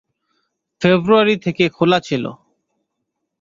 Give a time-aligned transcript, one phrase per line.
[0.81, 2.23] ফেব্রুয়ারি থেকে খোলা ছিল।